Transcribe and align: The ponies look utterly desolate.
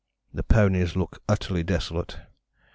The 0.33 0.41
ponies 0.41 0.95
look 0.95 1.21
utterly 1.29 1.61
desolate. 1.61 2.17